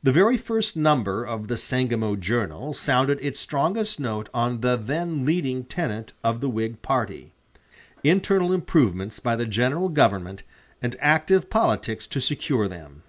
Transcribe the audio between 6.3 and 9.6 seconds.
the Whig party internal improvements by the